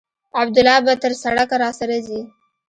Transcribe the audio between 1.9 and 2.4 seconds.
ځي.